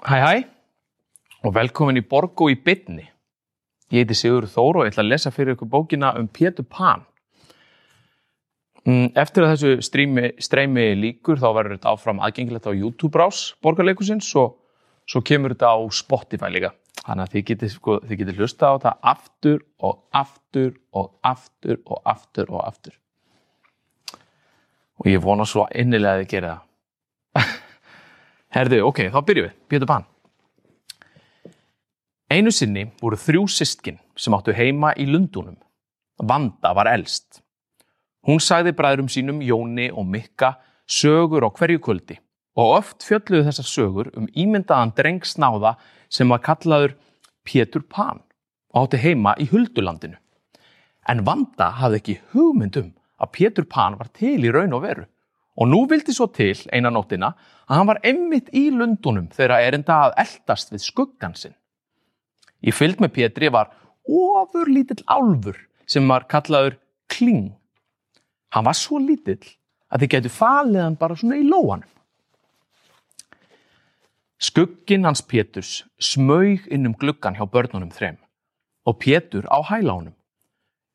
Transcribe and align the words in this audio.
Hæ 0.00 0.16
hæ 0.16 0.44
og 1.44 1.52
velkomin 1.54 1.98
í 2.00 2.02
Borgo 2.08 2.46
í 2.48 2.54
bytni. 2.56 3.04
Ég 3.92 4.06
heiti 4.06 4.16
Sigur 4.16 4.46
Þór 4.48 4.78
og 4.78 4.86
ég 4.86 4.94
ætla 4.94 5.02
að 5.04 5.10
lesa 5.12 5.32
fyrir 5.34 5.56
ykkur 5.56 5.68
bókina 5.68 6.14
um 6.16 6.28
Pétur 6.28 6.64
Pan. 6.64 7.02
Mm, 8.86 9.10
Eftir 9.12 9.44
að 9.44 9.52
þessu 9.52 9.84
streymi, 9.84 10.30
streymi 10.40 10.86
líkur 10.96 11.36
þá 11.36 11.50
verður 11.52 11.74
þetta 11.76 11.92
áfram 11.92 12.22
aðgengilegt 12.24 12.70
á 12.70 12.72
YouTube-rás 12.72 13.42
borgarleikusins 13.60 14.30
og 14.40 14.56
svo 15.04 15.20
kemur 15.20 15.52
þetta 15.52 15.74
á 15.76 15.78
Spotify 15.92 16.48
líka. 16.48 16.72
Þannig 17.04 17.26
að 17.26 17.36
þið 17.36 17.46
getið 17.52 17.74
sko, 17.74 17.98
þið 18.00 18.22
getið 18.22 18.40
hlusta 18.40 18.72
á 18.72 18.76
þetta 18.78 18.94
aftur 19.12 19.60
og 19.84 20.00
aftur 20.16 20.72
og 20.96 21.12
aftur 21.20 21.84
og 21.84 22.00
aftur 22.08 22.56
og 22.56 22.64
aftur. 22.64 22.96
Og 24.96 25.12
ég 25.12 25.20
vona 25.20 25.44
svo 25.44 25.68
innilega 25.76 26.16
að 26.16 26.24
þið 26.24 26.32
gera 26.32 26.54
það. 26.54 26.66
Herðu, 28.50 28.80
ok, 28.88 29.04
þá 29.14 29.20
byrjum 29.26 29.46
við. 29.46 29.58
Pétur 29.70 29.86
Pan. 29.86 30.06
Einu 32.30 32.50
sinni 32.54 32.88
voru 32.98 33.18
þrjú 33.18 33.44
systkin 33.50 33.98
sem 34.18 34.34
áttu 34.34 34.54
heima 34.54 34.90
í 34.98 35.06
Lundunum. 35.06 35.58
Vanda 36.18 36.72
var 36.74 36.90
elst. 36.90 37.40
Hún 38.26 38.42
sagði 38.42 38.74
bræðrum 38.76 39.08
sínum 39.10 39.38
Jóni 39.42 39.88
og 39.94 40.06
Mikka 40.06 40.56
sögur 40.90 41.46
á 41.46 41.50
hverju 41.50 41.80
kvöldi 41.80 42.18
og 42.58 42.74
oft 42.80 43.06
fjölluðu 43.06 43.46
þessar 43.46 43.68
sögur 43.70 44.10
um 44.18 44.26
ímyndaðan 44.34 44.92
drengsnáða 44.98 45.76
sem 46.10 46.28
var 46.28 46.42
kallaður 46.44 46.96
Pétur 47.46 47.86
Pan 47.86 48.20
og 48.74 48.82
átti 48.82 49.00
heima 49.00 49.36
í 49.38 49.46
Huldulandinu. 49.50 50.18
En 51.08 51.24
Vanda 51.24 51.70
hafði 51.78 52.02
ekki 52.02 52.18
hugmyndum 52.34 52.90
að 53.22 53.32
Pétur 53.38 53.66
Pan 53.70 53.96
var 53.98 54.10
til 54.12 54.36
í 54.42 54.52
raun 54.52 54.74
og 54.76 54.84
veru 54.84 55.06
og 55.60 55.68
nú 55.68 55.84
vildi 55.88 56.14
svo 56.16 56.30
til 56.32 56.56
eina 56.72 56.90
nóttina 56.92 57.34
að 57.68 57.76
hann 57.76 57.88
var 57.90 58.00
emmitt 58.06 58.48
í 58.56 58.70
Lundunum 58.72 59.28
þegar 59.34 59.60
erinda 59.60 59.98
að 60.06 60.16
eldast 60.24 60.72
við 60.72 60.84
skuggan 60.86 61.36
sinn. 61.36 61.56
Í 62.64 62.72
fylg 62.72 63.00
með 63.00 63.14
Pétri 63.18 63.50
var 63.52 63.72
ofur 64.08 64.68
lítill 64.72 65.04
álfur 65.06 65.58
sem 65.86 66.08
var 66.08 66.26
kallaður 66.30 66.78
Kling. 67.10 67.52
Hann 68.54 68.66
var 68.66 68.76
svo 68.78 69.00
lítill 69.02 69.42
að 69.90 70.04
þið 70.04 70.12
getur 70.14 70.34
falið 70.34 70.84
hann 70.84 70.98
bara 71.00 71.16
svona 71.18 71.40
í 71.40 71.46
lóanum. 71.46 71.88
Skugginn 74.40 75.04
hans 75.04 75.20
Péturs 75.20 75.82
smaug 76.00 76.64
inn 76.72 76.88
um 76.88 76.96
gluggan 76.96 77.36
hjá 77.36 77.44
börnunum 77.44 77.92
þrem 77.92 78.16
og 78.88 78.96
Pétur 79.02 79.44
á 79.52 79.60
hælánum. 79.60 80.16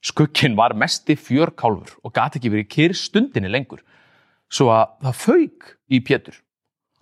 Skugginn 0.01 0.57
var 0.57 0.73
mesti 0.73 1.13
fjörkálfur 1.17 1.99
og 2.01 2.13
gati 2.13 2.39
ekki 2.39 2.51
verið 2.53 2.71
kyrr 2.73 2.97
stundinni 2.97 3.51
lengur 3.51 3.83
svo 4.51 4.71
að 4.73 4.95
það 5.05 5.21
fauk 5.21 5.71
í 5.89 6.01
Pétur. 6.05 6.37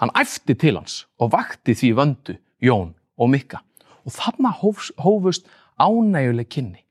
Hann 0.02 0.14
æfti 0.20 0.56
til 0.60 0.76
hans 0.78 1.04
og 1.22 1.34
vakti 1.36 1.76
því 1.78 1.92
vöndu 1.98 2.38
Jón 2.64 2.94
og 3.18 3.30
Mikka 3.32 3.62
og 4.04 4.12
þarna 4.12 4.52
hófust 4.60 5.48
ánæguleg 5.80 6.50
kynni. 6.50 6.82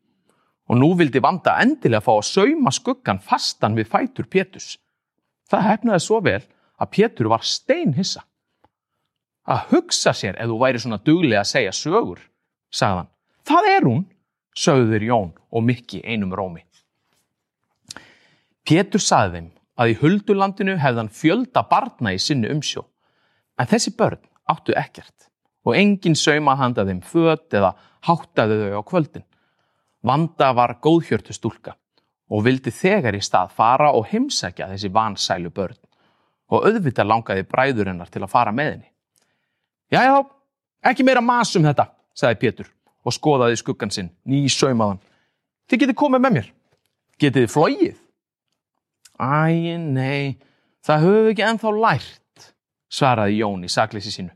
Og 0.70 0.78
nú 0.78 0.92
vildi 0.96 1.20
Vanda 1.20 1.58
endilega 1.60 2.00
fá 2.04 2.14
að 2.14 2.28
sauma 2.30 2.72
skuggan 2.72 3.20
fastan 3.20 3.76
við 3.76 3.90
fætur 3.92 4.28
Péturs. 4.30 4.78
Það 5.50 5.66
hefnaði 5.68 6.04
svo 6.04 6.20
vel 6.24 6.40
að 6.80 6.92
Pétur 6.96 7.28
var 7.32 7.44
steinhissa. 7.44 8.22
Að 9.44 9.66
hugsa 9.72 10.14
sér 10.14 10.38
ef 10.38 10.48
þú 10.48 10.58
væri 10.60 10.80
svona 10.80 11.00
duglega 11.02 11.42
að 11.42 11.50
segja 11.50 11.72
sögur, 11.74 12.20
sagðan. 12.70 13.10
Það 13.42 13.68
er 13.72 13.88
hún, 13.88 14.04
sögður 14.54 15.08
Jón 15.08 15.32
og 15.50 15.64
Mikki 15.66 16.00
einum 16.06 16.32
rómi. 16.32 16.62
Pétur 18.62 19.02
sagði 19.02 19.40
þeim 19.40 19.50
að 19.82 19.92
í 19.92 19.98
huldulandinu 20.00 20.78
hefðan 20.80 21.10
fjölda 21.12 21.64
barna 21.68 22.14
í 22.14 22.20
sinni 22.22 22.50
umsjó. 22.52 22.84
En 23.58 23.68
þessi 23.68 23.92
börn 23.98 24.22
áttu 24.50 24.74
ekkert 24.78 25.28
og 25.66 25.76
enginn 25.78 26.18
sauma 26.18 26.56
handa 26.58 26.84
þeim 26.86 27.02
föt 27.06 27.54
eða 27.54 27.74
háttaði 28.06 28.58
þau 28.62 28.82
á 28.82 28.82
kvöldin. 28.88 29.26
Vanda 30.02 30.50
var 30.56 30.78
góðhjörtu 30.82 31.34
stúlka 31.34 31.76
og 32.32 32.44
vildi 32.46 32.72
þegar 32.74 33.14
í 33.14 33.22
stað 33.22 33.52
fara 33.56 33.92
og 33.94 34.08
heimsækja 34.10 34.70
þessi 34.72 34.90
vansælu 34.92 35.52
börn 35.54 35.78
og 36.52 36.66
auðvitað 36.66 37.08
langaði 37.08 37.46
bræður 37.48 37.92
hennar 37.92 38.10
til 38.12 38.22
að 38.24 38.32
fara 38.32 38.52
með 38.54 38.72
henni. 38.72 38.88
Jæja 39.92 40.16
þá, 40.16 40.30
ekki 40.90 41.06
meira 41.06 41.22
mas 41.24 41.52
um 41.56 41.66
þetta, 41.68 41.86
sagði 42.16 42.40
Pétur 42.42 42.72
og 43.02 43.14
skoðaði 43.14 43.58
skuggan 43.60 43.92
sinn, 43.92 44.10
ný 44.28 44.44
saumaðan. 44.52 45.00
Þið 45.70 45.84
getið 45.84 45.98
komið 45.98 46.24
með 46.24 46.34
mér. 46.36 46.48
Getið 47.20 47.46
þið 47.46 47.52
flóið? 47.52 48.01
Æ, 49.22 49.78
nei, 49.78 50.38
það 50.82 51.04
höfum 51.04 51.24
við 51.26 51.32
ekki 51.32 51.44
ennþá 51.46 51.72
lært, 51.78 52.46
svaraði 52.90 53.38
Jón 53.38 53.62
í 53.62 53.70
sakleysi 53.70 54.10
sínu. 54.14 54.32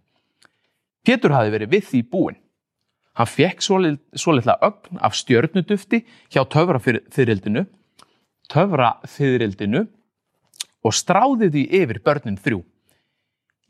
Pétur 1.06 1.34
hafi 1.34 1.50
verið 1.54 1.72
við 1.74 1.88
því 1.91 2.02
búinn. 2.10 2.38
Hann 3.16 3.30
fekk 3.30 3.62
svolítla 3.64 4.58
ögn 4.66 5.00
af 5.00 5.16
stjörnudufti 5.16 6.02
hjá 6.30 6.42
töfrafyrildinu, 6.52 7.64
töfrafyrildinu 8.52 9.86
og 10.84 10.94
stráði 10.94 11.48
því 11.54 11.62
yfir 11.80 12.03
börnin 12.04 12.36
þrjú. 12.38 12.60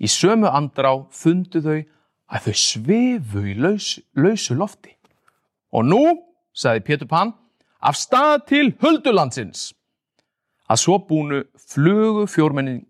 Í 0.03 0.09
sömu 0.11 0.51
andrá 0.51 0.91
fundu 1.15 1.63
þau 1.63 1.79
að 2.27 2.49
þau 2.49 2.57
svefu 2.59 3.45
í 3.47 3.55
laus, 3.55 3.95
lausu 4.19 4.57
lofti. 4.59 4.93
Og 5.73 5.87
nú, 5.87 6.03
sagði 6.53 6.85
Pétur 6.89 7.09
Pan, 7.09 7.33
af 7.81 7.97
stað 8.01 8.49
til 8.51 8.75
Huldulandsins. 8.83 9.71
Að 10.67 10.81
svo 10.83 10.97
búnu 11.07 11.45
flugu 11.61 12.27
fjórmennin, 12.31 12.83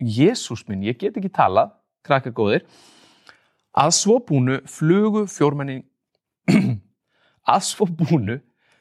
Jésús 0.00 0.62
minn, 0.68 0.84
ég 0.86 0.96
get 1.00 1.16
ekki 1.18 1.30
talað, 1.34 1.74
krakkar 2.06 2.32
góðir, 2.32 2.64
að 3.76 3.92
svo 3.98 4.18
búnu 4.24 4.60
flugu 4.70 5.26
fjórmenning, 5.28 5.82
að 7.52 7.64
svo 7.66 7.88
búnu 7.98 8.38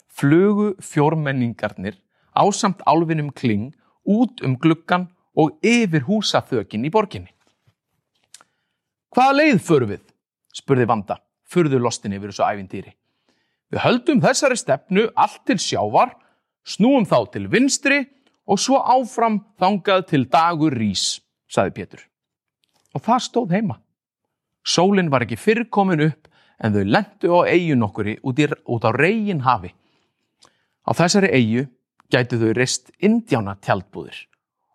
flugu 0.07 0.73
fjórmenningarnir 0.79 1.97
ásamt 2.37 2.83
álfinum 2.87 3.33
kling 3.35 3.73
út 4.07 4.43
um 4.45 4.55
gluggan 4.55 5.09
og 5.37 5.57
yfir 5.65 6.05
húsaþökin 6.07 6.87
í 6.87 6.93
borginni. 6.93 7.33
Hvaða 9.13 9.39
leið 9.41 9.59
förum 9.65 9.91
við? 9.91 10.03
spurði 10.55 10.87
Vanda, 10.89 11.17
furðu 11.45 11.79
lostin 11.81 12.15
yfir 12.15 12.31
þessu 12.31 12.45
ævintýri. 12.47 12.93
Við 13.73 13.83
höldum 13.83 14.21
þessari 14.23 14.57
stefnu 14.57 15.09
allt 15.19 15.43
til 15.45 15.57
sjávar, 15.61 16.15
snúum 16.65 17.05
þá 17.05 17.19
til 17.33 17.47
vinstri 17.51 17.99
og 18.47 18.61
svo 18.61 18.79
áfram 18.79 19.41
þangað 19.59 20.05
til 20.11 20.23
dagur 20.31 20.75
rís, 20.75 21.19
saði 21.51 21.75
Pétur. 21.75 22.03
Og 22.95 23.03
það 23.03 23.23
stóð 23.27 23.55
heima. 23.57 23.79
Sólinn 24.67 25.11
var 25.11 25.25
ekki 25.25 25.39
fyrrkomin 25.39 26.05
upp 26.07 26.27
en 26.63 26.73
þau 26.73 26.85
lendu 26.87 27.33
á 27.35 27.39
eigin 27.51 27.85
okkuri 27.85 28.17
út, 28.23 28.39
í, 28.39 28.47
út 28.47 28.87
á 28.87 28.91
reygin 28.95 29.43
hafi. 29.45 29.73
Á 30.87 30.91
þessari 30.95 31.31
eigu 31.35 31.67
gætu 32.11 32.39
þau 32.39 32.55
reist 32.55 32.91
indjána 33.03 33.57
tjaldbúðir 33.61 34.25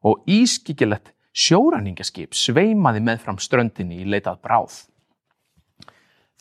og 0.05 0.25
ískikilett 0.29 1.13
sjóræningaskip 1.33 2.37
sveimaði 2.37 3.03
með 3.05 3.23
fram 3.25 3.39
ströndinni 3.41 4.03
í 4.03 4.09
leitað 4.09 4.41
bráð. 4.45 4.81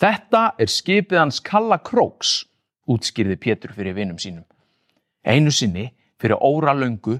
Þetta 0.02 0.44
er 0.60 0.72
skipið 0.72 1.20
hans 1.22 1.40
Kalla 1.46 1.78
Króks, 1.78 2.42
útskýrði 2.90 3.38
Pétur 3.40 3.74
fyrir 3.76 3.96
vinum 3.96 4.18
sínum. 4.20 4.46
Einu 5.22 5.54
sinni, 5.54 5.92
fyrir 6.22 6.38
óra 6.38 6.74
löngu, 6.78 7.18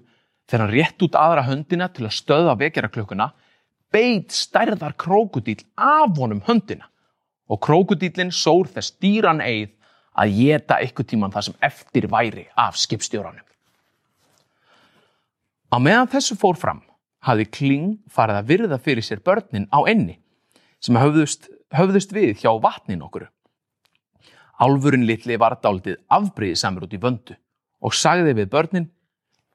þegar 0.48 0.66
hann 0.66 0.76
rétt 0.76 1.06
út 1.06 1.18
aðra 1.18 1.46
höndina 1.48 1.90
til 1.90 2.06
að 2.08 2.18
stöða 2.20 2.58
vekjaraklökkuna, 2.60 3.32
beit 3.92 4.32
stærðar 4.36 4.96
krókudíl 5.00 5.60
af 5.76 6.16
honum 6.18 6.44
höndina 6.48 6.88
og 7.52 7.60
krókudílinn 7.66 8.32
sór 8.32 8.70
þess 8.72 8.96
dýran 9.04 9.42
eigð 9.44 9.74
að 10.22 10.36
geta 10.38 10.80
ykkur 10.86 11.08
tíman 11.08 11.34
það 11.34 11.48
sem 11.48 11.58
eftir 11.68 12.08
væri 12.12 12.46
af 12.60 12.78
skipstjóranum. 12.80 13.44
Á 15.72 15.78
meðan 15.80 16.10
þessu 16.12 16.36
fór 16.40 16.60
fram 16.60 16.82
hafði 17.24 17.48
Kling 17.58 17.92
farið 18.12 18.40
að 18.40 18.50
virða 18.50 18.80
fyrir 18.82 19.06
sér 19.06 19.22
börnin 19.24 19.70
á 19.72 19.80
enni 19.88 20.18
sem 20.84 20.98
höfðust, 20.98 21.48
höfðust 21.72 22.12
við 22.16 22.42
hjá 22.42 22.52
vatnin 22.60 23.04
okkur. 23.06 23.30
Álfurinn 24.62 25.08
litli 25.08 25.38
var 25.40 25.58
dálitið 25.62 26.02
afbreyðið 26.12 26.60
samur 26.60 26.88
út 26.88 26.96
í 26.96 27.02
vöndu 27.02 27.38
og 27.82 27.96
sagði 27.98 28.36
við 28.38 28.52
börnin 28.54 28.90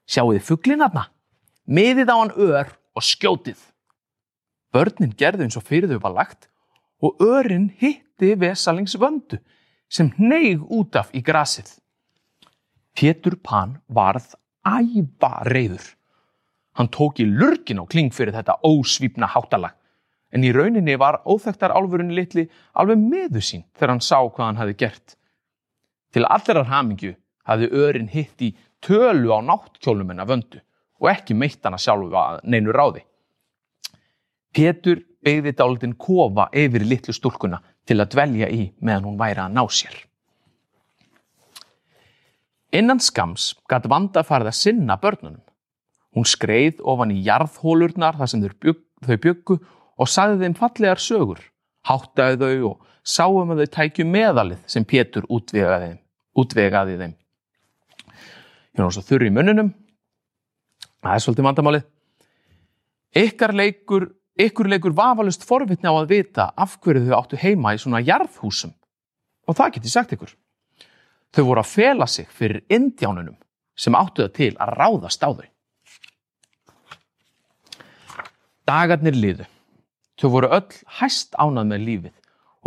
Sjáu 0.07 0.31
þið 0.31 0.45
fugglinn 0.47 0.83
aðna? 0.85 1.09
Miðið 1.67 2.11
á 2.11 2.15
hann 2.15 2.31
ör 2.39 2.69
og 2.95 3.03
skjótið. 3.03 3.59
Börnin 4.71 5.11
gerðu 5.19 5.43
eins 5.43 5.57
og 5.59 5.65
fyrir 5.67 5.91
þau 5.91 5.99
var 6.05 6.15
lagt 6.15 6.47
og 7.03 7.19
örinn 7.23 7.67
hitti 7.79 8.33
vesalings 8.39 8.95
vöndu 8.99 9.41
sem 9.91 10.13
neig 10.17 10.63
út 10.63 10.95
af 10.95 11.11
í 11.11 11.19
grasið. 11.23 11.67
Pétur 12.95 13.35
Pan 13.43 13.77
varð 13.91 14.31
æva 14.63 15.43
reyður. 15.47 15.83
Hann 16.79 16.91
tók 16.93 17.19
í 17.19 17.27
lurkin 17.27 17.83
á 17.83 17.85
kling 17.89 18.15
fyrir 18.15 18.35
þetta 18.35 18.59
ósvípna 18.63 19.27
háttalag 19.27 19.75
en 20.31 20.43
í 20.43 20.53
rauninni 20.55 20.95
var 20.99 21.21
óþekktar 21.27 21.75
álfurinn 21.75 22.15
litli 22.15 22.47
alveg 22.79 22.99
meðu 22.99 23.43
sín 23.43 23.67
þegar 23.75 23.95
hann 23.95 24.03
sá 24.03 24.19
hvað 24.23 24.45
hann 24.45 24.61
hafi 24.63 24.75
gert. 24.79 25.15
Til 26.15 26.23
allarar 26.23 26.71
hamingju 26.71 27.15
hafði 27.47 27.69
örinn 27.83 28.09
hitt 28.11 28.41
í 28.43 28.53
tölu 28.83 29.31
á 29.33 29.39
náttkjólum 29.41 30.11
hennar 30.11 30.29
vöndu 30.29 30.61
og 31.01 31.11
ekki 31.11 31.37
meitt 31.37 31.63
sjálfu 31.63 32.13
að 32.17 32.41
neinu 32.43 32.73
ráði. 32.73 33.03
Pétur 34.53 35.03
beigði 35.23 35.53
dálítinn 35.57 35.97
kofa 35.99 36.47
yfir 36.53 36.85
litlu 36.85 37.13
stúlkuna 37.13 37.61
til 37.87 37.99
að 38.01 38.11
dvelja 38.15 38.49
í 38.49 38.71
meðan 38.79 39.09
hún 39.11 39.19
væri 39.19 39.43
að 39.43 39.53
ná 39.55 39.63
sér. 39.69 39.95
Innan 42.75 42.99
skams 42.99 43.53
gæti 43.69 43.89
vanda 43.89 44.23
að 44.27 44.51
sinna 44.51 44.97
börnunum. 44.99 45.43
Hún 46.15 46.25
skreið 46.25 46.81
ofan 46.83 47.13
í 47.13 47.21
jarðhólurnar 47.23 48.17
þar 48.17 48.31
sem 48.31 48.43
þau 48.43 49.17
byggu, 49.21 49.59
og 49.97 50.09
sagði 50.09 50.45
þeim 50.45 50.55
fallegar 50.57 51.01
sögur, 51.01 51.39
háttaði 51.87 52.37
þau 52.41 52.69
og 52.71 52.81
sáum 53.03 53.53
að 53.53 53.63
þau 53.63 53.73
tækju 53.77 54.05
meðalið 54.05 54.59
sem 54.69 54.85
Pétur 54.85 55.25
útvegaði 55.29 56.97
þeim. 56.97 57.15
Ég 58.77 58.83
er 58.83 58.85
náttúrulega 58.85 59.09
þurri 59.09 59.27
í 59.27 59.33
munnunum. 59.33 59.69
Það 61.01 61.15
er 61.15 61.21
svolítið 61.23 61.45
vandamálið. 61.47 61.85
Ykkar 63.17 63.53
leikur, 63.57 64.03
ykkur 64.37 64.67
leikur 64.69 64.93
vafalust 64.93 65.45
forvitni 65.49 65.89
á 65.89 65.97
að 65.97 66.11
vita 66.11 66.51
af 66.53 66.75
hverju 66.83 67.07
þau 67.07 67.15
áttu 67.17 67.39
heima 67.41 67.71
í 67.73 67.79
svona 67.81 68.03
jarðhúsum. 68.05 68.75
Og 69.49 69.57
það 69.57 69.71
geti 69.79 69.89
sagt 69.89 70.13
ykkur. 70.13 70.29
Þau 71.33 71.43
voru 71.47 71.63
að 71.63 71.71
fela 71.71 72.05
sig 72.05 72.27
fyrir 72.29 72.61
indjánunum 72.69 73.39
sem 73.73 73.97
áttu 73.97 74.27
það 74.27 74.35
til 74.35 74.51
að 74.61 74.73
ráðast 74.77 75.25
á 75.25 75.29
þau. 75.33 75.47
Dagarnir 78.69 79.17
liðu. 79.17 79.47
Þau 80.21 80.29
voru 80.35 80.51
öll 80.53 80.77
hæst 80.99 81.33
ánað 81.33 81.71
með 81.71 81.87
lífið 81.87 82.13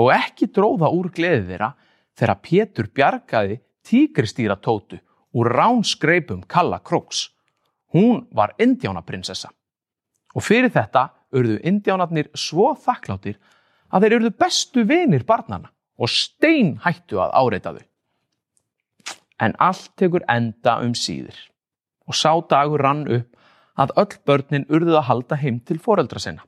og 0.02 0.10
ekki 0.16 0.50
dróða 0.50 0.90
úr 0.90 1.12
gleði 1.14 1.52
þeirra 1.52 1.70
þegar 2.18 2.42
Pétur 2.42 2.90
bjargaði 2.98 3.60
tígristýra 3.86 4.58
tótu 4.58 4.98
úr 5.34 5.50
ránskreipum 5.52 6.42
Kalla 6.48 6.78
Króks. 6.78 7.30
Hún 7.94 8.26
var 8.34 8.54
indjánaprinsessa. 8.58 9.50
Og 10.34 10.44
fyrir 10.46 10.70
þetta 10.70 11.08
urðu 11.34 11.58
indjánarnir 11.66 12.30
svo 12.38 12.72
þakkláttir 12.78 13.38
að 13.90 14.04
þeir 14.04 14.16
urðu 14.18 14.32
bestu 14.38 14.84
vinir 14.86 15.26
barnana 15.26 15.70
og 15.98 16.10
stein 16.10 16.76
hættu 16.84 17.18
að 17.22 17.34
áreita 17.34 17.74
þau. 17.74 17.86
En 19.40 19.56
allt 19.58 19.90
tekur 19.98 20.24
enda 20.28 20.78
um 20.84 20.94
síðir 20.94 21.36
og 22.06 22.16
sá 22.18 22.32
dagur 22.50 22.82
rann 22.82 23.06
upp 23.08 23.36
að 23.80 23.94
öll 24.02 24.16
börnin 24.26 24.68
urðuð 24.68 24.98
að 25.00 25.08
halda 25.08 25.38
heim 25.40 25.60
til 25.64 25.78
foreldra 25.80 26.20
sinna. 26.20 26.44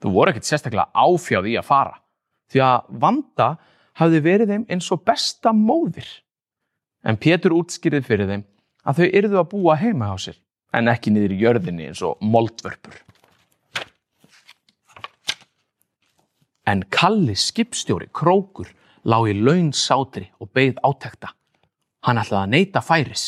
Þú 0.00 0.12
voru 0.14 0.32
ekkert 0.32 0.48
sérstaklega 0.48 0.90
áfjáð 0.94 1.50
í 1.50 1.56
að 1.60 1.68
fara 1.68 2.00
því 2.50 2.62
að 2.66 2.90
vanda 3.02 3.48
hafði 4.00 4.20
verið 4.24 4.52
þeim 4.54 4.66
eins 4.72 4.88
og 4.94 5.04
besta 5.06 5.52
móðir. 5.54 6.08
En 7.04 7.16
Pétur 7.16 7.54
útskýrið 7.56 8.06
fyrir 8.06 8.28
þeim 8.28 8.42
að 8.84 9.00
þau 9.00 9.06
yrðu 9.20 9.38
að 9.40 9.50
búa 9.52 9.76
heima 9.80 10.10
á 10.12 10.16
sér 10.20 10.36
en 10.76 10.90
ekki 10.92 11.12
niður 11.12 11.34
í 11.34 11.40
jörðinni 11.40 11.88
eins 11.88 12.02
og 12.06 12.20
moldvörpur. 12.22 12.98
En 16.68 16.84
Kalli 16.92 17.34
skipstjóri 17.34 18.10
Krókur 18.14 18.68
lá 19.02 19.18
í 19.26 19.34
laun 19.34 19.72
sátri 19.74 20.28
og 20.38 20.52
beigð 20.54 20.78
átekta. 20.86 21.32
Hann 22.04 22.20
ætlaði 22.20 22.44
að 22.44 22.52
neyta 22.52 22.82
færis, 22.84 23.24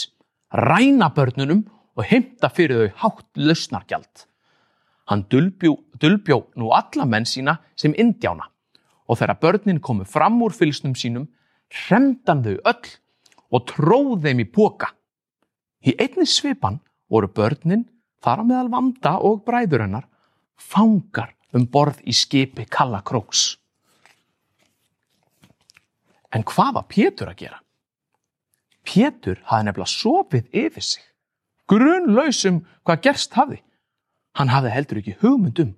ræna 0.52 1.08
börnunum 1.16 1.64
og 1.96 2.06
heimta 2.08 2.52
fyrir 2.52 2.92
þau 2.92 3.00
hátt 3.02 3.40
lausnargjald. 3.40 4.26
Hann 5.08 5.26
dulbjó, 5.32 5.74
dulbjó 5.98 6.38
nú 6.60 6.70
alla 6.76 7.08
menn 7.08 7.26
sína 7.26 7.58
sem 7.76 7.96
indjána 7.98 8.46
og 9.08 9.18
þegar 9.18 9.40
börnin 9.42 9.80
komu 9.82 10.04
fram 10.08 10.38
úr 10.44 10.54
fylsnum 10.56 10.94
sínum, 10.96 11.26
hremdan 11.68 12.44
þau 12.44 12.54
öll 12.70 12.92
og 13.52 13.66
tróð 13.68 14.24
þeim 14.24 14.42
í 14.42 14.48
póka. 14.48 14.90
Í 15.84 15.94
einni 16.00 16.26
svipan 16.28 16.80
voru 17.10 17.28
börnin, 17.28 17.84
þar 18.22 18.42
á 18.42 18.44
meðal 18.48 18.70
vanda 18.72 19.16
og 19.20 19.42
bræður 19.46 19.84
hennar, 19.86 20.06
fangar 20.56 21.34
um 21.52 21.66
borð 21.68 22.00
í 22.08 22.14
skipi 22.16 22.66
Kalla 22.70 23.02
Króks. 23.04 23.56
En 26.32 26.46
hvað 26.48 26.78
var 26.78 26.86
Pétur 26.88 27.28
að 27.28 27.42
gera? 27.42 27.58
Pétur 28.82 29.42
hafði 29.50 29.68
nefnilega 29.68 29.92
sopið 29.92 30.48
yfir 30.64 30.86
sig, 30.86 31.02
grunlaus 31.68 32.40
um 32.48 32.62
hvað 32.86 33.04
gerst 33.04 33.36
hafði. 33.36 33.60
Hann 34.38 34.48
hafði 34.48 34.72
heldur 34.72 35.02
ekki 35.02 35.18
hugmynd 35.20 35.60
um 35.62 35.74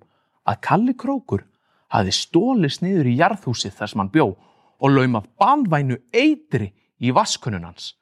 að 0.47 0.61
Kalli 0.63 0.95
Krókur 0.95 1.43
hafði 1.91 2.15
stólist 2.15 2.83
niður 2.85 3.09
í 3.11 3.17
jarðhúsið 3.19 3.75
þar 3.75 3.91
sem 3.91 4.01
hann 4.01 4.13
bjó 4.13 4.29
og 4.35 4.91
laumað 4.91 5.27
banvænu 5.41 5.99
eitri 6.15 6.71
í 7.01 7.11
vaskunun 7.15 7.65
hans. 7.67 7.93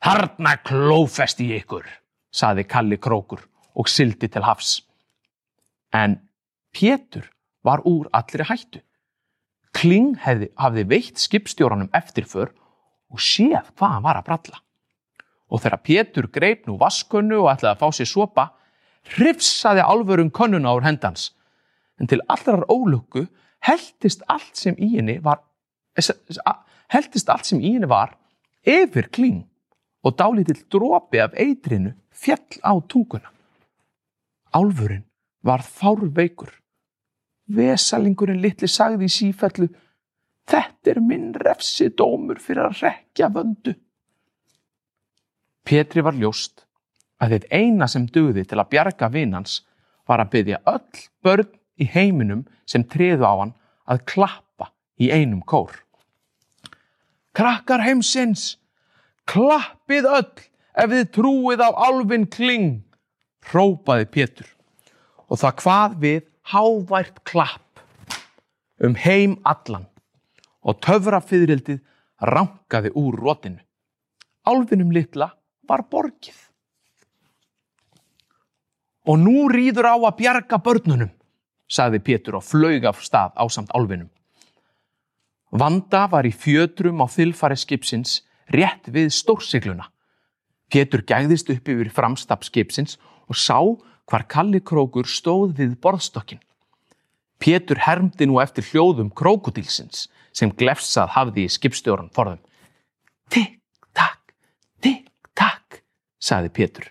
Harna 0.00 0.56
klófest 0.64 1.40
í 1.44 1.50
ykkur, 1.58 1.84
saði 2.32 2.64
Kalli 2.64 2.96
Krókur 2.96 3.42
og 3.76 3.88
sildi 3.88 4.30
til 4.32 4.44
hafs. 4.46 4.80
En 5.92 6.16
Pétur 6.72 7.26
var 7.66 7.82
úr 7.84 8.08
allri 8.14 8.46
hættu. 8.46 8.80
Kling 9.76 10.16
hefði, 10.24 10.50
hafði 10.58 10.86
veitt 10.90 11.20
skipstjóranum 11.20 11.90
eftirför 11.94 12.50
og 13.10 13.22
séð 13.22 13.70
hvað 13.76 13.94
hann 13.94 14.06
var 14.06 14.20
að 14.20 14.26
bralla. 14.30 14.62
Og 15.50 15.62
þegar 15.62 15.84
Pétur 15.86 16.30
greip 16.30 16.66
nú 16.66 16.78
vaskunnu 16.80 17.42
og 17.42 17.50
ætlaði 17.52 17.74
að 17.74 17.82
fá 17.82 17.98
sér 17.98 18.10
sopa, 18.10 18.46
hrifsaði 19.16 19.82
álfurum 19.82 20.30
könnuna 20.34 20.74
úr 20.76 20.86
hendans. 20.86 21.30
En 22.00 22.08
til 22.10 22.22
allrar 22.30 22.66
ólöku 22.70 23.26
heldist 23.66 24.24
allt 24.30 24.56
sem 24.56 24.78
í 24.78 24.94
henni 24.96 25.18
var, 25.22 25.42
heldist 26.90 27.30
allt 27.30 27.48
sem 27.48 27.60
í 27.60 27.74
henni 27.74 27.88
var 27.90 28.16
yfir 28.66 29.08
Kling 29.14 29.44
og 30.04 30.16
dálítill 30.16 30.64
dropi 30.72 31.20
af 31.22 31.36
eitrinu 31.38 31.92
fjall 32.10 32.60
á 32.64 32.72
tunguna. 32.88 33.30
Álfurinn 34.52 35.06
var 35.42 35.62
fárveikur. 35.62 36.50
Vesalingurinn 37.50 38.40
litli 38.42 38.68
sagði 38.68 39.08
í 39.08 39.12
sífellu, 39.12 39.68
þetta 40.50 40.92
er 40.92 41.00
minn 41.02 41.32
refsi 41.34 41.90
dómur 41.90 42.40
fyrir 42.42 42.68
að 42.68 42.82
rekja 42.84 43.30
vöndu. 43.34 43.74
Petri 45.66 46.02
var 46.02 46.16
ljóst 46.18 46.64
að 47.20 47.34
þitt 47.34 47.50
eina 47.52 47.88
sem 47.90 48.06
döði 48.08 48.46
til 48.48 48.58
að 48.58 48.70
bjarga 48.72 49.10
vinnans 49.12 49.60
var 50.08 50.22
að 50.22 50.32
byggja 50.34 50.62
öll 50.72 51.02
börn 51.22 51.50
í 51.80 51.86
heiminum 51.92 52.46
sem 52.66 52.84
treðu 52.84 53.26
á 53.26 53.34
hann 53.42 53.54
að 53.90 54.04
klappa 54.12 54.70
í 54.98 55.10
einum 55.12 55.42
kór. 55.42 55.74
Krakkar 57.36 57.82
heimsins, 57.84 58.56
klappið 59.30 60.08
öll 60.10 60.30
ef 60.74 60.90
þið 60.90 61.10
trúið 61.14 61.62
á 61.62 61.70
alvin 61.86 62.26
kling, 62.26 62.82
hrópaði 63.50 64.08
Pétur 64.10 64.48
og 65.30 65.38
það 65.38 65.56
hvað 65.62 65.96
við 66.02 66.20
hávært 66.50 67.22
klapp 67.28 67.82
um 68.82 68.96
heim 68.98 69.38
allan 69.46 69.86
og 70.60 70.80
töfrafyririldið 70.84 71.80
rankaði 72.20 72.92
úr 72.98 73.16
rótinu. 73.16 73.60
Álfinum 74.44 74.90
litla 74.92 75.30
var 75.68 75.86
borgið. 75.90 76.36
Og 79.08 79.16
nú 79.20 79.48
rýður 79.48 79.88
á 79.88 79.96
að 79.96 80.16
bjarga 80.18 80.58
börnunum, 80.60 81.12
sagði 81.70 82.02
Pétur 82.04 82.40
og 82.40 82.44
flög 82.44 82.84
af 82.88 83.00
stað 83.04 83.36
á 83.38 83.44
samt 83.48 83.72
álfinum. 83.72 84.10
Vanda 85.50 86.06
var 86.06 86.26
í 86.26 86.30
fjötrum 86.30 87.02
á 87.02 87.06
þilfari 87.10 87.58
skipsins 87.58 88.20
rétt 88.54 88.86
við 88.86 89.10
stórsigluna. 89.14 89.88
Pétur 90.70 91.02
gæðist 91.02 91.50
upp 91.50 91.68
yfir 91.68 91.90
framstap 91.90 92.46
skipsins 92.46 92.98
og 93.26 93.38
sá 93.38 93.58
hvar 94.06 94.26
Kalli 94.30 94.60
Krókur 94.62 95.06
stóð 95.10 95.56
við 95.58 95.74
borðstokkin. 95.82 96.38
Pétur 97.42 97.80
hermdi 97.82 98.28
nú 98.28 98.38
eftir 98.42 98.66
hljóðum 98.68 99.10
krókudílsins 99.10 100.06
sem 100.36 100.52
glefsað 100.54 101.14
hafði 101.16 101.46
í 101.48 101.50
skipstjóran 101.50 102.10
forðum. 102.14 102.42
Tikk, 103.32 103.58
takk, 103.96 104.34
tikk, 104.84 105.08
takk, 105.34 105.80
sagði 106.22 106.52
Pétur. 106.60 106.90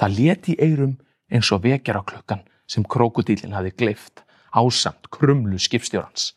Það 0.00 0.16
leti 0.18 0.54
í 0.54 0.60
eirum 0.64 0.96
eins 1.32 1.50
og 1.52 1.64
vekjar 1.66 2.00
á 2.00 2.02
klukkan 2.08 2.46
sem 2.64 2.84
krókudílin 2.84 3.56
hafi 3.56 3.74
gleift 3.76 4.24
ásamt 4.52 5.10
krumlu 5.12 5.58
skipstjórans. 5.60 6.32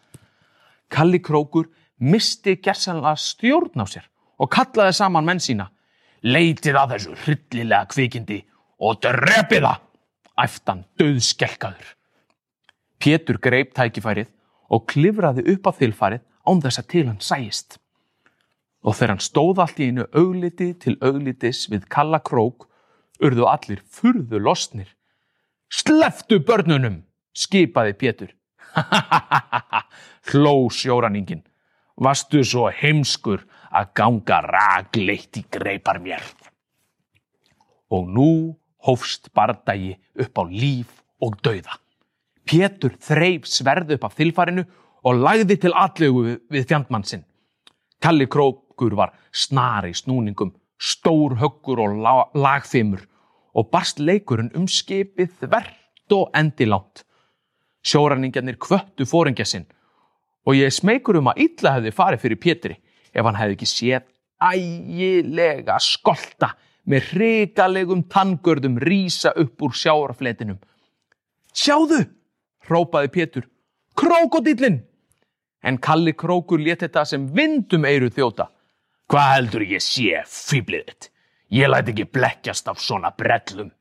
Kalli 0.89 1.19
Krókur 1.19 1.69
misti 1.99 2.57
gersanlega 2.61 3.15
stjórn 3.15 3.81
á 3.81 3.85
sér 3.87 4.05
og 4.39 4.51
kallaði 4.51 4.95
saman 4.97 5.25
menn 5.25 5.41
sína. 5.41 5.69
Leitið 6.25 6.77
að 6.79 6.95
þessu 6.95 7.15
hryllilega 7.23 7.85
kvikindi 7.91 8.39
og 8.81 8.99
drepið 9.03 9.67
það, 9.67 9.81
æftan 10.41 10.83
döðskelkaður. 10.99 11.91
Pétur 12.99 13.37
greip 13.39 13.75
tækifærið 13.77 14.31
og 14.73 14.85
klifraði 14.89 15.45
upp 15.53 15.69
á 15.69 15.71
þilfarið 15.79 16.23
án 16.45 16.61
þess 16.63 16.81
að 16.81 16.89
til 16.93 17.05
hann 17.07 17.21
sæist. 17.21 17.77
Og 18.85 18.97
þegar 18.97 19.15
hann 19.15 19.25
stóð 19.25 19.61
allt 19.63 19.81
í 19.81 19.89
einu 19.89 20.05
augliti 20.13 20.71
til 20.81 20.95
auglitis 21.01 21.65
við 21.71 21.87
kalla 21.89 22.19
krók, 22.21 22.67
urðu 23.21 23.47
allir 23.49 23.81
furðu 23.89 24.41
losnir. 24.41 24.89
Sleftu 25.69 26.39
börnunum, 26.45 27.03
skipaði 27.33 27.95
Pétur. 27.97 28.35
Hló 30.31 30.69
sjóraningin. 30.71 31.43
Vastu 31.95 32.43
svo 32.43 32.69
heimskur 32.73 33.45
að 33.75 33.91
ganga 33.95 34.41
ragleitt 34.43 35.39
í 35.39 35.45
greipar 35.51 35.99
mér. 36.03 36.23
Og 37.91 38.07
nú 38.09 38.29
hófst 38.85 39.31
bardagi 39.33 39.95
upp 40.19 40.41
á 40.41 40.43
líf 40.49 40.91
og 41.23 41.37
dauða. 41.43 41.79
Pétur 42.45 42.97
þreif 43.01 43.47
sverð 43.49 43.95
upp 43.95 44.05
af 44.05 44.17
þilfarinu 44.19 44.65
og 45.05 45.21
lagði 45.21 45.57
til 45.61 45.73
allegu 45.73 46.25
við, 46.25 46.37
við 46.49 46.67
fjandmann 46.69 47.07
sinn. 47.07 47.25
Kalli 48.01 48.27
krókur 48.29 48.93
var 48.97 49.15
snari 49.33 49.93
snúningum, 49.97 50.53
stór 50.77 51.37
höggur 51.41 51.81
og 51.81 51.97
la, 52.03 52.15
lagfimur 52.35 53.05
og 53.55 53.69
barst 53.71 54.01
leikurinn 54.03 54.51
um 54.57 54.67
skipið 54.67 55.31
þvert 55.41 56.13
og 56.13 56.29
endilátt. 56.37 57.05
Sjóræningarnir 57.85 58.57
kvöttu 58.61 59.05
fóringja 59.09 59.45
sinn 59.47 59.65
og 60.45 60.57
ég 60.57 60.73
smeykur 60.73 61.19
um 61.19 61.31
að 61.31 61.41
illa 61.47 61.77
hefði 61.77 61.93
farið 61.95 62.23
fyrir 62.25 62.41
Pétri 62.41 62.77
ef 63.13 63.25
hann 63.25 63.39
hefði 63.39 63.57
ekki 63.57 63.69
séð 63.69 64.05
ægilega 64.41 65.77
skolta 65.81 66.53
með 66.85 67.11
hrikalegum 67.11 68.03
tanngörðum 68.11 68.77
rísa 68.81 69.31
upp 69.41 69.63
úr 69.65 69.73
sjáarfletinum. 69.73 70.59
Sjáðu, 71.55 72.03
hrópaði 72.67 73.11
Pétur, 73.15 73.47
krókodillin! 73.97 74.83
En 75.65 75.79
Kalli 75.81 76.13
krókur 76.13 76.61
let 76.61 76.83
þetta 76.83 77.05
sem 77.09 77.25
vindum 77.33 77.87
eiru 77.89 78.11
þjóta. 78.13 78.51
Hvað 79.09 79.31
heldur 79.31 79.65
ég 79.65 79.81
sé, 79.81 80.21
fýblið 80.29 80.91
þitt? 80.91 81.09
Ég 81.55 81.69
læti 81.71 81.93
ekki 81.93 82.05
blekkjast 82.13 82.69
af 82.69 82.81
svona 82.81 83.09
brellum. 83.17 83.71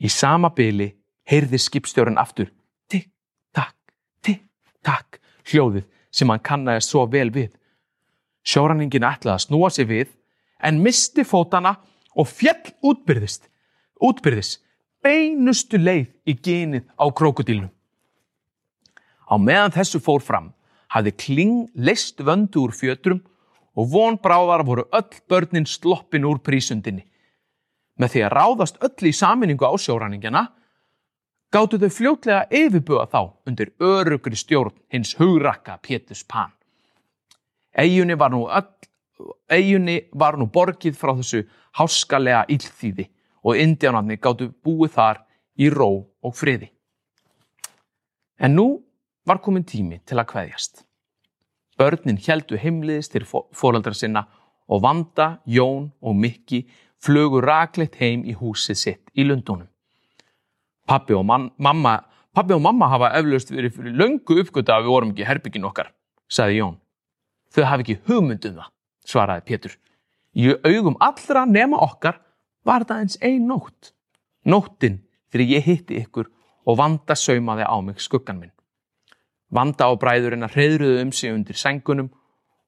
Í 0.00 0.08
sama 0.12 0.52
byli 0.56 0.88
heyrði 1.28 1.60
skipstjórun 1.60 2.20
aftur 2.20 2.50
tikk, 2.92 3.08
takk, 3.56 3.76
tikk, 4.24 4.44
takk 4.84 5.20
hljóðið 5.50 5.86
sem 6.10 6.30
hann 6.32 6.42
kannaði 6.42 6.84
svo 6.84 7.04
vel 7.10 7.28
við. 7.34 7.50
Sjóranningin 8.46 9.06
ætlaði 9.06 9.34
að 9.34 9.44
snúa 9.46 9.70
sig 9.74 9.88
við 9.90 10.12
en 10.62 10.80
misti 10.82 11.24
fótana 11.26 11.76
og 12.16 12.28
fjell 12.30 12.72
útbyrðist, 12.82 13.48
útbyrðist 14.00 14.62
beinustu 15.04 15.78
leið 15.78 16.08
í 16.26 16.34
genið 16.34 16.86
á 16.98 17.06
krokodílnum. 17.12 17.72
Á 19.26 19.34
meðan 19.38 19.74
þessu 19.74 20.00
fór 20.02 20.22
fram 20.22 20.52
hafði 20.94 21.12
kling 21.18 21.56
leist 21.74 22.22
vöndu 22.22 22.62
úr 22.66 22.74
fjötrum 22.74 23.20
og 23.76 23.90
vonbráðar 23.92 24.64
voru 24.64 24.86
öll 24.94 25.20
börnin 25.28 25.66
sloppin 25.66 26.24
úr 26.24 26.40
prísundinni. 26.40 27.04
Með 27.98 28.14
því 28.14 28.22
að 28.26 28.34
ráðast 28.36 28.78
öll 28.84 29.10
í 29.10 29.12
saminningu 29.16 29.66
á 29.66 29.74
sjóranningjana 29.76 30.46
gáttu 31.52 31.78
þau 31.78 31.90
fljótlega 31.92 32.46
yfirbuga 32.50 33.06
þá 33.12 33.20
undir 33.48 33.72
örugri 33.80 34.36
stjórn 34.36 34.74
hins 34.92 35.14
hugrakka 35.18 35.78
Pétus 35.82 36.24
Pan. 36.24 36.52
Eyjunni 37.76 38.16
var 38.16 38.32
var 40.12 40.36
nú 40.36 40.46
borgið 40.52 40.96
frá 40.96 41.12
þessu 41.16 41.44
háskalega 41.78 42.44
illþýði 42.48 43.08
og 43.46 43.60
indjánarnir 43.60 44.20
gáttu 44.20 44.50
búið 44.64 44.96
þar 44.96 45.22
í 45.56 45.70
ró 45.70 45.90
og 46.22 46.34
friði. 46.34 46.70
En 48.38 48.56
nú 48.56 48.66
var 49.26 49.40
komin 49.40 49.64
tími 49.64 50.00
til 50.04 50.18
að 50.20 50.28
kveðjast. 50.32 50.82
Börnin 51.76 52.18
heldu 52.20 52.56
heimliðis 52.56 53.10
til 53.12 53.24
fóraldra 53.26 53.94
sinna 53.94 54.26
og 54.68 54.82
Vanda, 54.82 55.40
Jón 55.46 55.90
og 56.00 56.16
Mikki 56.16 56.64
flögu 57.02 57.42
rakleitt 57.44 57.98
heim 58.00 58.24
í 58.24 58.34
húsið 58.36 58.80
sitt 58.80 59.10
í 59.14 59.24
Lundunum. 59.24 59.68
Pappi 60.86 61.16
og, 61.16 61.24
man, 61.26 61.50
mamma, 61.58 61.98
pappi 62.34 62.54
og 62.54 62.62
mamma 62.62 62.88
hafa 62.92 63.10
eflaust 63.18 63.50
verið 63.50 63.78
fyrir 63.78 63.96
löngu 63.98 64.38
uppgöta 64.42 64.76
að 64.76 64.86
við 64.86 64.94
vorum 64.94 65.12
ekki 65.14 65.26
herbyggin 65.26 65.66
okkar, 65.66 65.90
sagði 66.28 66.60
Jón. 66.60 66.78
Þau 67.54 67.64
hafi 67.70 67.86
ekki 67.86 67.98
hugmyndum 68.06 68.60
það, 68.60 68.70
svaraði 69.06 69.46
Pétur. 69.50 69.76
Í 70.36 70.52
augum 70.68 70.98
allra 71.00 71.46
nema 71.48 71.80
okkar 71.82 72.20
var 72.66 72.84
það 72.84 73.02
eins 73.04 73.18
ein 73.24 73.46
nótt. 73.48 73.92
Nóttin 74.46 75.00
þegar 75.32 75.54
ég 75.56 75.66
hitti 75.66 76.02
ykkur 76.02 76.30
og 76.66 76.78
Vanda 76.78 77.16
saumaði 77.16 77.66
á 77.66 77.76
mig 77.82 78.02
skuggan 78.02 78.40
minn. 78.40 78.54
Vanda 79.50 79.86
á 79.86 79.92
bræðurinn 79.94 80.46
að 80.46 80.56
hreyðruðu 80.58 81.02
um 81.02 81.12
sig 81.14 81.32
undir 81.32 81.58
sengunum 81.58 82.10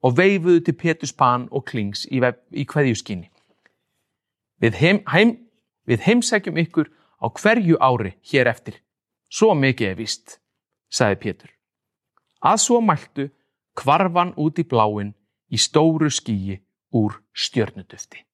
og 0.03 0.15
veifuðu 0.19 0.63
til 0.65 0.77
Péturs 0.79 1.13
pan 1.13 1.49
og 1.51 1.67
klings 1.67 2.07
í, 2.07 2.23
í 2.23 2.65
kveðjuskinni. 2.65 3.31
Við, 4.63 4.79
heim, 4.79 5.03
heim, 5.11 5.35
við 5.87 6.07
heimsækjum 6.07 6.59
ykkur 6.65 6.91
á 7.23 7.27
hverju 7.29 7.77
ári 7.81 8.17
hér 8.23 8.49
eftir. 8.49 8.83
Svo 9.29 9.55
mikið 9.55 9.91
er 9.91 9.99
vist, 9.99 10.39
sagði 10.89 11.21
Pétur. 11.23 11.51
Að 12.41 12.59
svo 12.63 12.81
mæltu 12.81 13.29
kvarfan 13.79 14.33
út 14.37 14.59
í 14.59 14.65
bláin 14.65 15.13
í 15.51 15.59
stóru 15.59 16.11
skíi 16.11 16.59
úr 16.95 17.19
stjörnudufti. 17.35 18.25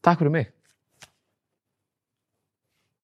Takk 0.00 0.18
fyrir 0.22 0.32
mig. 0.32 0.48